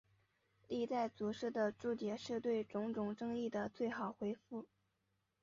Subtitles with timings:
[0.67, 4.65] 历代祖师的注解是对种种争议的最好回复。